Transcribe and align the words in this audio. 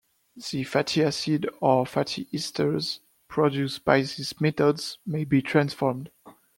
The 0.51 0.63
fatty 0.63 1.03
acid 1.03 1.47
or 1.59 1.85
fatty 1.85 2.25
esters 2.33 3.01
produced 3.27 3.85
by 3.85 3.97
these 3.99 4.33
methods 4.41 4.97
may 5.05 5.25
be 5.25 5.43
transformed. 5.43 6.09